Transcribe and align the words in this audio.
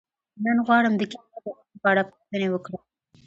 نن 0.43 0.57
غواړم 0.67 0.93
د 0.97 1.01
کیمیا 1.11 1.39
د 1.45 1.47
علم 1.53 1.75
په 1.81 1.87
اړه 1.91 2.01
پوښتنې 2.09 2.47
وکړم. 2.51 2.81